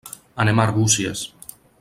Anem 0.45 0.61
a 0.61 0.65
Arbúcies. 0.69 1.23